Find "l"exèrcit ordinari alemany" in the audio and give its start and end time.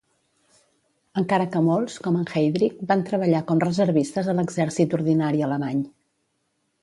4.37-5.85